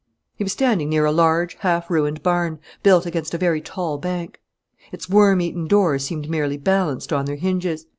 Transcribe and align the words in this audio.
He 0.35 0.43
was 0.43 0.51
standing 0.51 0.89
near 0.89 1.05
a 1.05 1.11
large, 1.11 1.53
half 1.59 1.87
ruined 1.91 2.23
barn, 2.23 2.57
built 2.81 3.05
against 3.05 3.35
a 3.35 3.37
very 3.37 3.61
tall 3.61 3.99
bank. 3.99 4.41
Its 4.91 5.07
worm 5.07 5.41
eaten 5.41 5.67
doors 5.67 6.03
seemed 6.03 6.27
merely 6.27 6.57
balanced 6.57 7.13
on 7.13 7.25
their 7.25 7.35
hinges. 7.35 7.85